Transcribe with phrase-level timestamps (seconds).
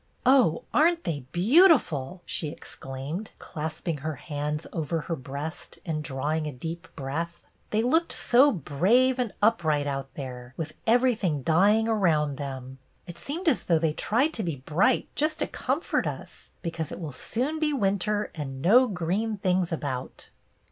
[0.25, 6.03] "Oh, are n't they beautiful!" she ex claimed, clasping her hands over her breast and
[6.03, 7.39] drawing a deep breath."
[7.69, 12.79] They looked so brave and upright out there, with every thing dying around them.
[13.05, 16.91] It seemed as though they tried to be bright just to com fort us, because
[16.91, 20.29] it will soon be winter and no green things about."